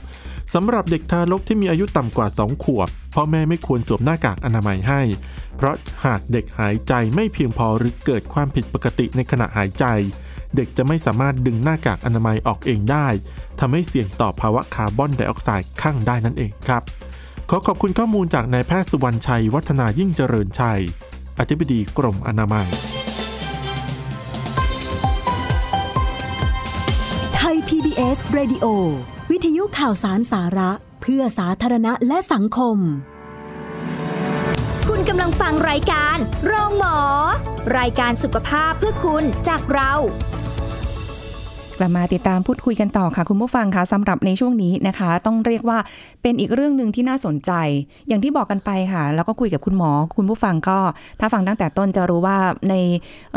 [0.53, 5.01] สำหรับเด็กทารกที่มีอายุต่ำกว่า 2 ขวบพ่อแม่ไม่ควรสวมหน้ากากอนามัยให้
[5.57, 9.85] เพราะหากเด็กหายใจไม่เพียงพอหรือเกิดความผิดปกติในขณะหายใจ
[10.55, 13.07] เด็กจะไม่สามารถดึงหน้ากากอนามัยออกเองได้
[13.59, 16.83] ทำให้เสี่ยงต่อภาวะคาร์บอนไดออกไซด์ข้างได้นั่นเองครับ
[17.53, 20.81] ขอขอบคุณข้อมูลจากนายแพทย์สุวรรณชัย วัฒนายิ่งเจริญชัย
[21.39, 22.67] อธิบดีกรมอนามัย
[27.35, 28.65] ไทย PBS Radio
[29.31, 32.77] วิทยุข่าวสารสาระ เพื่อสาธารณะและสังคม
[34.89, 36.97] คุณกำลังฟังรายการ โรงหมอ
[37.77, 39.93] รายการสุขภาพเพื่อคุณจากเรา
[41.79, 45.77] กลับมาติดตามพูดคุยกันต่อค่ะ คุณผู้ฟังคะสำหรับในช่วงนี้นะคะ ต้องเรียกว่า
[46.21, 47.51] เป็นอีกเรื่องหนึ่งที่น่าสนใจ
[48.07, 50.77] อย่างที่บอกกันไปค่ะ แล้วก็คุยกับคุณหมอ คุณผู้ฟังก็
[51.19, 52.37] ถ้าฟังตั้งแต่ต้นจะรู้ว่า
[52.69, 52.75] ใน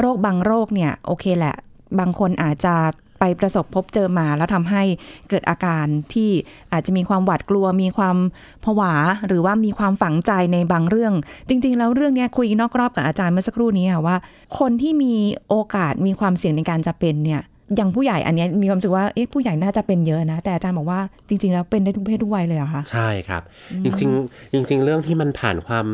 [0.01, 1.55] โรคบางโรคเนี่ยโอเคแหละ
[1.99, 2.75] บางคนอาจจะ
[3.21, 4.83] ไปประสบพบเจอมาแล้วทำให้
[5.29, 6.31] เกิดอาการที่
[6.73, 8.17] อาจจะมีความหวาดกลัว มีความ
[8.65, 8.93] ผวา
[9.27, 11.15] หรือว่ามีความฝังใจในบางเรื่อง
[11.49, 14.17] จริง ๆ แล้วเรื่องนี้คุยนอกรอบกับอาจารย์เมื่อสักครู่นี้ค่ะว่า
[14.59, 15.15] คนที่มี
[15.49, 17.43] โอกาสมีความเสี่ยงในการจะเป็นเนี่ย
[17.77, 23.43] อย่างผู้ใหญ่อันเนี้ยมีความรู้สึกว่าเอ๊ะผู้ใหญ่น่าจะเป็นเยอะนะ แต่อาจารย์บอกว่าจริง ๆ แล้วเป็นได้ทุกเพศทุกวัยเลยเหรอคะใช่ครับ
[23.85, 25.87] จริงๆจริง ๆ เรื่องที่มันผ่านความ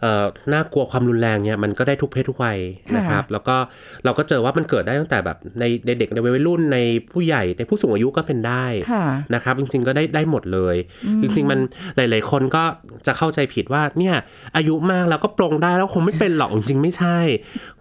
[0.00, 2.58] เอ่อน่ากลัวความรุนแรงเนี่ยมันก็ได้ทุกเพศทุกวัย
[2.92, 3.56] ค่ะนะครับ แล้วก็
[4.04, 6.78] เราก็เจอว่ามันเกิดได้ตั้งแต่แบบในในเด็กในวัยรุ่นใน
[7.12, 10.76] ผู้ใหญ่ในผู้สูงอายุก็เป็นได้ค่ะนะครับ จริง ๆ ก็ได้ได้หมดเลย
[11.22, 11.58] จริง ๆ มัน
[11.96, 12.62] หลาย ๆ คนก็
[13.06, 14.14] จะเข้าใจผิดว่าเนี่ย
[14.56, 17.18] อายุมากแล้วก็ปรงได้แล้วคงไม่เป็นหรอกจริงๆไม่ใช่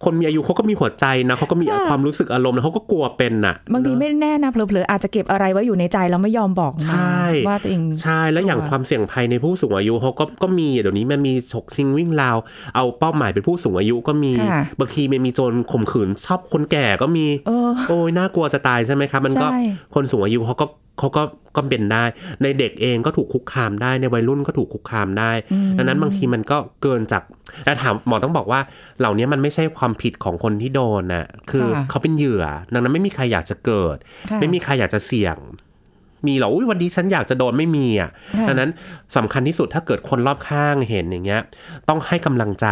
[0.03, 12.37] คนมีอายุเขาก็มีหัวใจนะเขาก็มีค่ะความรู้สึกอารมณ์แล้วเขาก็กลัวเป็นน่ะ บางทีไม่แน่นะเผลอๆอาจจะเก็บอะไรไว้อยู่ในใจแล้วไม่ยอมบอกมาใช่ว่าตัวเองใช่แล้วอย่างกลัวความเสี่ยงภัยในผู้สูงอายุเขาก็ก็มีเดี๋ยวนี้มันมีฉกชิงวิ่งราว
[12.75, 19.61] เอาเป้าหมายเป็นผู้สูงอายุก็มีค่ะบางทีมันมีโจรข่มขืนชอบคนแก่ก็มีเออโอ้ยน่ากลัวจะตายใช่ไหมครับมันก็ใช่
[19.95, 20.65] คนสูงอายุเขาก็
[20.99, 21.23] เขาก็
[21.55, 22.03] ก็เป็นได้
[22.43, 25.31] ในเด็กเองก็ถูกคุกคามได้ในวัยรุ่นก็ถูกคุกคามได้
[25.77, 27.23] ดังนั้นบางทีมันก็เกินจาก
[27.65, 28.59] แต่ถามหมอต้องบอกว่า
[28.99, 33.97] เหล่านี้มันไม่ใช่ความผิดของคนที่โดนน่ะคือค่ะเขาเป็นเหยื่อ ดังนั้นไม่มีใครอยากจะเกิด
[34.29, 35.39] ค่ะไม่มีใครอยากจะเสี่ยง
[36.27, 38.69] มีเหรออุ๊ยวันนี้ฉันอยากจะโดนไม่มีอะค่ะดังนั้น
[39.17, 41.41] สำคัญที่สุดถ้าเกิดคนรอบข้างเห็นอย่างเงี้ย
[41.89, 42.67] ต้องให้กำลังใจ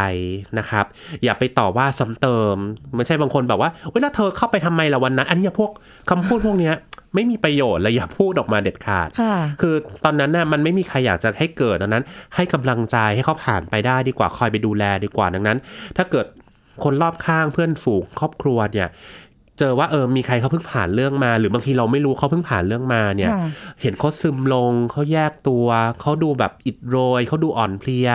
[0.58, 0.86] นะครับ
[1.24, 2.56] อย่าไปต่อว่าซ้ำเติม
[2.96, 5.72] ไม่ใช่บางคนแบบว่าเว้ยแล้วเธอเข้าไปทำไมละวันนั้น อันนี้อย่าพวก
[6.10, 6.76] คำพูดพวกเนี้ย
[7.15, 12.04] ไม่มีประโยชน์เลยอย่าพูดออกมาเด็ดขาดค่ะคือตอนนั้นน่ะมันไม่มีใครอยากจะให้เกิดดังนั้น
[12.36, 15.58] ให้กำลังใจให้เขาผ่านไปได้ดีกว่าคอยไปดูแลดีกว่าดังนั้น
[15.97, 16.26] ถ้าเกิด
[16.84, 18.89] คนรอบข้างเพื่อนฝูงครอบครัวเนี่ย
[19.60, 23.49] เจอว่าเออมีใครเขาเพิ่งผ่านเรื่องมา หรือบางทีเราไม่รู้เขาเพิ่งผ่านเรื่องมาเนี่ยค่ะ
[23.82, 25.67] เห็นเขาซึมลงเขาแยกตัว
[26.02, 28.10] เขาดูแบบอิดโรยเขาดูอ่อนเพลีย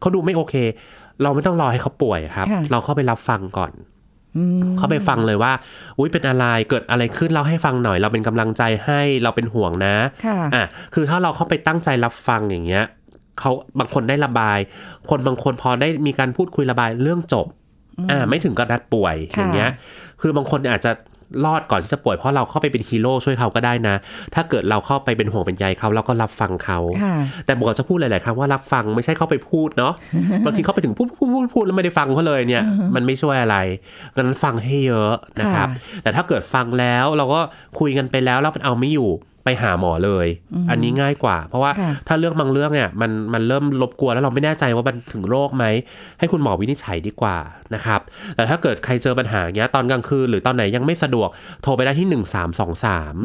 [0.00, 0.54] เขาดูไม่โอเค
[1.22, 3.93] เราไม่ต้องรอให้เขาป่วยครับค่ะเราเข้าไปรับฟังก่อนอืม
[4.78, 5.52] เข้าไปฟังเลยว่า
[5.98, 9.94] อุ้ยเป็นอะไรเกิดอะไรขึ้นเล่าให้ฟังหน่อย เราเป็นกำลังใจให้เราเป็นห่วงนะ
[10.26, 12.84] ค่ะอะคือถ้าเราเข้าไปตั้งใจรับฟังอย่างเงี้ย
[13.40, 14.58] เขาบางคนได้ระบาย
[15.10, 17.46] คนบางคนพอได้มีการพูดคุยระบายเรื่องจบ
[18.10, 19.70] อ่าไม่ถึงกับนัดป่วยค่ะอย่างเงี้ย
[20.20, 20.92] คือบางคนอาจจะ
[21.44, 23.96] รอดก่อนที่จะป่วยเพราะเราเข้าไปเป็นฮีโร่ช่วยเขาก็ได้นะ
[24.34, 27.16] ถ้าเกิดเราเข้าไปเป็นห่วงเป็นใยเขาเราก็รับฟังเขาค่ะ
[27.46, 29.92] แต่บอกจะพูดหลาย ๆ ครั้งว่ารับฟังไม่ใช่เข้าไปพูดเนาะ
[30.44, 32.62] บางทีเข้าไปถึงพูดพูดพูดพูดแล้วไม่ได้ฟังเขาเลยเนี่ย
[32.94, 33.56] มันไม่ช่วยอะไร
[34.14, 35.68] ดังนั้นฟังให้เยอะนะครับ
[36.02, 37.40] แต่ถ้าเกิดฟังแล้วเราก็
[37.78, 39.10] คุยกันไปแล้วแล้วมันเอาไม่อยู่
[39.44, 40.26] ไปหาหมอเลย
[40.70, 45.64] อันนี้ง่ายกว่า เพราะว่าค่ะถ้าเรื่องบางเรื่องเนี่ยมันมันเริ่มรบกวนแล้วเราไม่แน่ใจว่ามันถึงโรคไหม
[46.18, 47.36] ให้คุณหมอวินิจฉัยดีกว่า
[47.74, 48.00] นะครับ
[48.36, 51.28] แต่ถ้าเกิดใครเจอปัญหาอย่างเงี้ยตอนกลางคืนหรือตอนไหนยังไม่สะดวก
[51.62, 53.20] โทรไปได้ที่ 1323หนึ่งสามสองสาม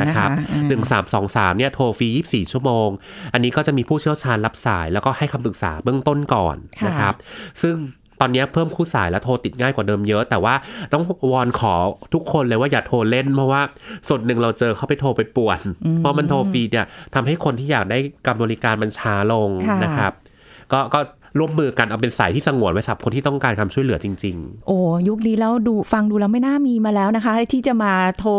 [0.00, 2.88] นะนะครัคะบอ่าหนึ่งสามสองสามเนี่ยโทรฟรียี่สี่ชั่วโมง
[3.32, 7.14] อันนี้ก็จะมีผู้เชี่ยวชาญรับสาย แล้วก็ให้คำปรึกษาเบื้องต้นก่อนค่ะนะครับ
[7.62, 7.76] ซึ่ง
[8.20, 10.54] ตอนนี้เพิ่มคู่สายและโทรติดง่ายกว่าเดิมเยอะ แต่ว่า
[10.92, 11.02] ต้อง
[11.32, 11.74] วอนขอ
[12.14, 13.62] ทุกคนเลยว่าอย่าโทรเล่นเพราะว่า
[14.08, 15.60] ส่วนหนึ่งเราเจอเขาไปโทรไปป่วน
[15.98, 20.12] เพราะมันโทรฟรีเนี่ยทำให้คนที่อยากได้การบริการมันช้าลงค่ะนะครับ
[20.72, 21.00] ก็ก็
[21.38, 28.32] ร่วมมือกันเอาเป็นสายที่สงวนไว้สำหรับคนที่ต้องการความช่วยเหลือจริง ๆ โอ้ยุคนี้แล้วดูฟังดูแล้วไม่น่ามีมาแล้วนะคะ ที่จะมาโทร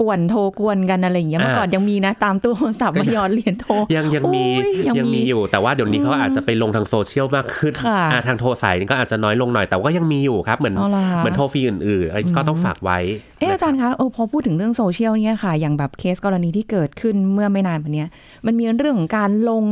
[0.00, 12.98] ป่วนโทรกวนกันอะไรอย่างเงี้ยเมื่อก่อนยังมีนะ ตามตู้โทรศัพท์มาหยอดเหรียญโทรยังยังมีโอ้ยยังยังมีมีอยู่ แต่ว่าเดี๋ยวนี้เขาอาจจะไปลงทางโซเชียลมากขึ้นค่ะอ่าทางโทรสายนี่ก็อาจจะน้อยลงหน่อยแต่ว่ายังมีอยู่ครับเหมือนเอาล่ะเหมือนโทรฟรีอื่นๆอันนี้ก็ต้องฝากไว้
[13.40, 18.08] เอออาจารย์คะเออพอพูดถึงเรื่องโซเชียลเนี่ยค่ะ อย่างแบบเคสกรณีที่เกิดขึ้นเมื่อไม่นานมาเนี้ย
[18.46, 19.64] มันมีเรื่องของการลง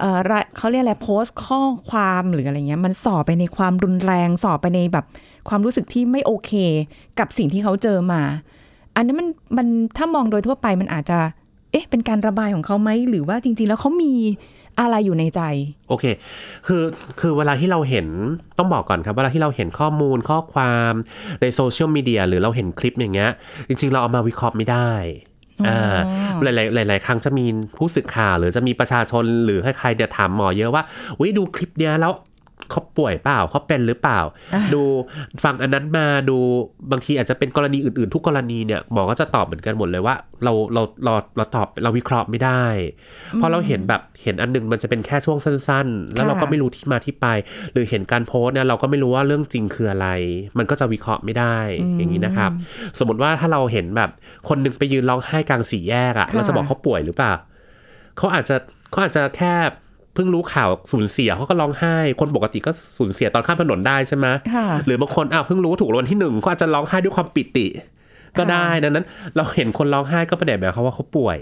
[0.00, 5.04] เอ่อรายเขาเรียกอะไรโพสต์ข้อความหรืออะไรเงี้ยมันสอบไปในความรุนแรงสอบไปในแบบ
[5.48, 6.52] ความรู้สึกที่ไม่โอเค
[7.18, 8.22] กับสิ่งที่เขาเจอมา
[8.96, 11.18] อันนี้นมันมันถ้ามองโดยทั่วไปมันอาจจะ
[11.72, 14.12] เอ๊ะ เป็นการระบายของเขาไหมหรือว่าจริง ๆ แล้วเขามี
[14.80, 15.40] อะไรอยู่ในใจ
[15.88, 16.04] โอเค
[16.66, 16.82] คือ
[17.20, 18.06] คือเวลาที่เราเห็น
[18.58, 20.92] ต้องบอกก่อนครับเวลาที่เราเห็นข้อมูลข้อความ
[21.40, 23.30] ในโซเชียลมีเดียหรือเราเห็นคลิปอย่างเงี้ย
[23.68, 24.90] จริง ๆ เราเอามาวิเคราะห์ไม่ได้
[25.68, 25.98] อ่า
[26.42, 27.44] หลายๆหลาย ๆ ครั้งจะมี
[27.76, 30.82] ผู้สื่อข่าวหรือจะมีประชาชนหรือใครๆเดี๋ยวถามหมอเยอะว่า
[31.20, 32.12] วิดูคลิปเนี้ยแล้ว
[32.70, 34.20] เขาป่วยเปล่าเขาเป็นหรือเปล่า
[34.74, 34.82] ดู
[35.44, 36.38] ฟังอันนั้นมาดู
[36.90, 42.64] บางทีอาจจะเป็นกรณีอื่นๆ ทุกกรณีเนี่ยหมอก็จะตอบเหมือนกันหมดเลยว่า เราเราเราเราตอบเราวิเคราะห์ไม่ได้
[43.34, 47.26] เพราะเราเห็นแบบเห็นอันหนึงมันจะเป็นแค่ช่วงสั้น ๆ แล้วเราก็ไม่รู้ที่มาที่ไป
[47.72, 50.08] หรือเห็นการโพสต์เนี่ยเราก็ไม่รู้ว่าเรื่องจริงคืออะไร
[50.58, 51.58] มันก็จะวิเคราะห์ไม่ได้
[51.98, 52.50] อย่างนี้นะครับ
[52.98, 54.10] สมมติว่าถ้าเราเห็นแบบ
[54.48, 57.32] คนหนึงไปยืนร้องไห้กลางสี่แยกอะค่ะเราจะบอกเขาป่วยหรือเปล่า
[58.18, 58.56] เขาอาจจะ
[58.90, 59.54] เขาอาจจะแค่
[60.14, 67.66] เพิ่งรู้ข่าวสูญเสียเขาก็ร้องไห้ คนปกติก็สูญเสียตอนข้ามถนนได้ใช่ไหมค่ะหรือบางคนอ้าวเพิ่งรู้ถูกรางวัลที่หนึ่งก็อาจจะร้องไห้ด้วยความปิติ
[68.38, 69.04] ก็ได้ดังนั้น
[69.36, 71.38] เราเห็นคนร้องไห้ก็ไม่ได้หมายความว่าเขาป่วย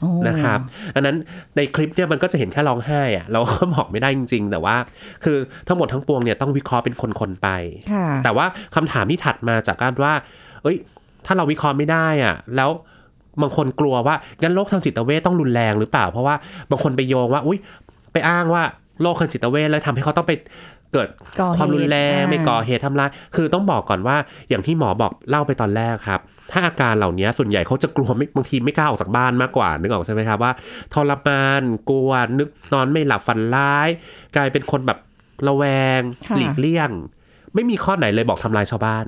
[0.00, 0.58] โอ้นะครับ
[0.94, 1.16] อันนั้น
[1.56, 4.76] ในคลิปเนี่ยมันก็จะเห็นแค่ร้องไห้อะเราก็บอกไม่ได้จริง ๆ แต่ว่า
[5.24, 5.36] คือ
[5.68, 7.48] ทั้งหมดทั้งปวงเนี่ยต้องวิเคราะห์เป็นคนๆไป
[7.92, 10.14] ค่ะแต่ว่าคำถามที่ถัดมาจากการว่า
[10.62, 10.76] เอ้ย
[11.26, 12.70] ถ้าเราวิเคราะห์ไม่ได้อะแล้ว
[13.42, 16.34] บางคนกลัวว่างั้นโรคทางจิตเวชต้องรุนแรงหรือเปล่า เพราะว่า
[16.70, 17.58] บางคนไปโยงว่า อุ้ย
[18.12, 18.62] ไปอ้างว่า
[19.02, 20.32] โรคทางจิตเวชแล้วทำให้เขาต้องไป
[20.92, 21.08] เกิด
[21.40, 24.16] ก่อเหตุความรุนแรงอ่าไม่ก่อเหตุทำร้าย คือต้องบอกก่อนว่า
[24.48, 26.20] อย่างที่หมอบอกเล่าไปตอนแรกครับ
[26.50, 30.52] ถ้าอาการเหล่านี้ส่วนใหญ่เขาจะกลัวไม่บางทีไม่กล้าออกจากบ้านมากกว่านึกออกใช่ไหมครับว่า
[30.94, 33.88] ทรมานกลัวนึกนอนไม่หลับฝันร้าย
[34.36, 34.98] กลายเป็นคนแบบ
[35.46, 35.64] ระแว
[35.98, 36.90] งค่ะหลีกเลี่ยง
[37.54, 39.06] ไม่มีข้อไหนเลยบอกทำลายชาวบ้าน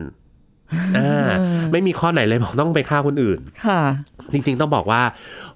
[0.99, 1.31] อ่า
[1.73, 3.81] ไม่มีข้อไหนเลยบอกต้องไปฆ่าคนอื่น ค่ะ
[4.33, 5.03] จริงๆต้องบอกว่า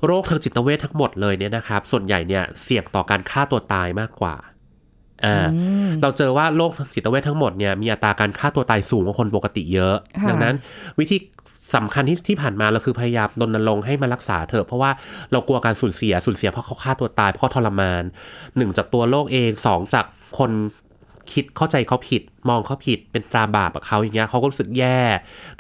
[0.07, 4.37] โรคทางจิตเวชทั้งหมดเลยเนี่ยนะครับ ส่วนใหญ่เนี่ยเสี่ยงต่อการฆ่าตัวตายมากกว่า
[5.25, 5.47] อ่า
[6.03, 10.55] เราเจอว่าโรคทางจิตเวชทั้งหมดเนี่ยมีอัตราการฆ่าตัวตายสูงกว่าคนปกติเยอะค่ะดังนั้น
[10.99, 11.17] วิธี
[11.77, 14.91] สำคัญที่ที่ผ่านมาเราคือพยายามรณรงค์ให้มารักษาเถอะเพราะว่า
[15.33, 18.03] เรากลัวการสูญเสียสูญเสียเพราะเขาฆ่าตัวตายเพราะเขาทรมาน
[18.57, 20.05] หนึ่งจากตัวโรคเองสองจาก
[20.39, 20.51] คน
[21.33, 25.01] คิดเข้าใจเขาผิด มองเขาผิดเป็นตราบาปกับเขาอย่างเงี้ยเขาก็รู้สึกแย่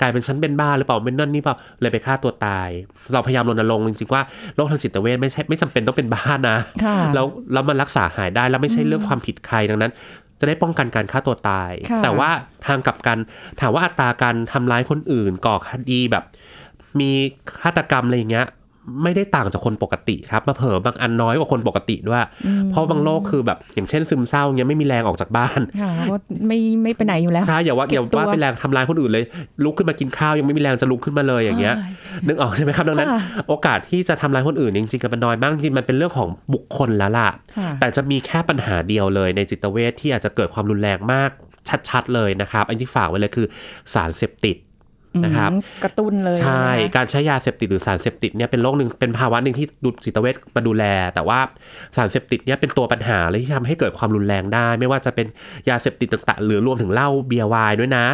[0.00, 2.68] กลายเป็นฉันเป็นบ้าหรือเปล่าเป็นนั่นนี่เปล่าเลยไปฆ่าตัวตาย
[3.12, 4.22] เราพยายามรณรงค์จริงๆว่า
[4.56, 9.92] โรคทางจิตเวชไม่ใช่ไม่จำเป็นต้องเป็นบ้านะค่ะแล้วแล้วมันรักษาหายได้แล้วไม่ใช่เรื่องความผิดใครดังนั้น
[10.40, 12.30] จะได้ป้องกันการฆ่าตัวตายค่ะแต่ว่า
[12.66, 13.18] ทางกลับกัน
[13.60, 16.24] ถามว่าอัตราการทำร้ายคนอื่นก่อคดีแบบ
[17.00, 17.10] มี
[17.62, 18.46] ฆาตกรรมอะไรอย่างเงี้ย
[19.02, 22.20] ไม่ได้ต่างจากคนปกติครับมาเผลอบางอันน้อยกว่าคนปกติด้วย
[22.70, 29.24] เพราะบางโรคคือแบบอย่างเช่นซึมเศร้าเงี้ยไม่มีแรงออกจากบ้านค่ะก็ไม่ไม่ไปไหนอยู่แล้วใช่อย่าว่าเก็บอย่าว่าตัวเป็นแรงทำร้ายคนอื่นเลย
[29.64, 31.74] ลุกขึ้นมากินข้าวยังไม่มีแรงจะลุกขึ้นมาเลยอย่างเงี้ย
[32.26, 41.30] นึกออกใช่ไหมครับดังนั้นค่ะโอกาสที่จะทำร้ายคนอื่นจริงๆกันมันน้อยมากจริงๆมันเป็นเรื่องของบุคคลแล้วล่ะค่ะ แต่จะมีแค่ปัญหาเดียวเลยในจิตเวชที่อาจจะเกิดความรุนแรงมาก
[41.88, 43.46] ชัดๆเลยนะครับ อันที่ฝากไว้เลยคือ
[43.94, 44.56] สารเสพติด
[45.24, 51.38] นะครับอืมกระตุ้นเลย ใช่นะคะการใช้ยาเสพติดหรือสารเสพติดเนี่ยเป็นโรคหนึ่งเป็นภาวะหนึ่งที่ดูจิตเวชมาดูแล แต่ว่า
[51.96, 55.26] สารเสพติดเนี่ยเป็นตัวปัญหาเลยที่ทำให้เกิดความรุนแรงได้ ไม่ว่าจะเป็น
[55.68, 58.06] ยาเสพติดต่างๆ หรือรวมถึงเหล้าเบียร์ไวน์ด้วยนะ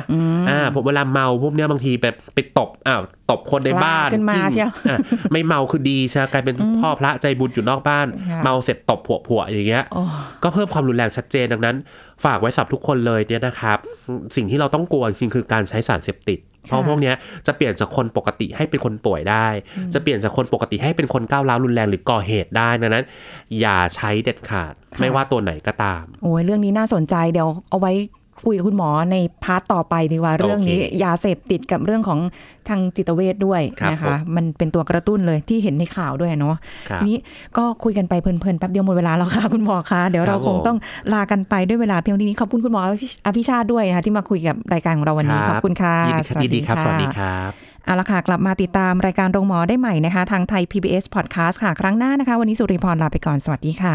[0.51, 4.99] อ่าผมเวลาเมาพวกเนี้ยบางทีแบบไปตบอ้าวตบคนในบ้านลากขึ้นมากิ้งเชียวอะ
[5.33, 10.03] ไม่เมาคือดีใช่ไหมกลายเป็นพ่อพระใจบุญอยู่นอกบ้านค่ะเมาเสร็จตบผัวผัวๆอย่างเงี้ยโอ้
[10.43, 11.77] ก็เพิ่มความรุนแรงชัดเจนดังนั้น
[12.25, 13.79] ฝากไว้สับทุกคนเลยเนี่ยนะครับ
[14.37, 17.15] สิ่งที่เราต้องกลัวจริงๆคือการใช้สารเสพติด เพราะพวกเนี้ย
[17.47, 19.47] จะเปลี่ยนจากคนปกติให้เป็นคนป่วยได้
[19.95, 23.05] จะเปลี่ยนจากคนปกติให้เป็นคนก้าวร้าวรุนแรงหรือก่อเหตุได้ดังนั้น
[23.61, 27.93] อย่าใช้เด็ดขาด ไม่ว่าตัวไหนก็ตาม โอ้ยเรื่องนี้น่าสนใจเดี๋ยวเอาไว้
[28.45, 32.19] คุยกับคุณหมอในพาร์ตต่อไปดีกว่าเรื่องนี้ยาเสพติดกับเรื่องของ
[32.69, 36.57] ทางจิตเวชด้วยครับนะคะผมมันเป็นตัวกระตุ้นเลยที่เห็นในข่าวด้วยเนาะ
[36.89, 37.19] ครับทีนี้
[37.57, 40.79] ก็คุยกันไปเพลินๆแป๊บเดียวหมดเวลาแล้วค่ะคุณหมอคะเดี๋ยวเราครับคงผมต้อง
[41.13, 42.83] ลากันไปด้วยเวลาเพียงเท่านี้ขอบคุณคุณหมอ
[43.27, 47.51] อภิชาติด้วยนะคะที่มาคุยกับรายการของเราวันนี้ขอบคุณค่ะยินดีครับสวัสดีะครับ
[47.85, 53.95] เอาละค่ะกลับมาติดตามรายการโรงหมอได้ใหม่นะคะ ทางไทย PBS Podcast ค่ะ ครั้งหน้านะคะ วันนี้สุริพรลาไปก่อน สวัสดีค่ะ